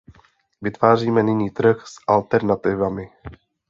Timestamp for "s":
1.87-1.95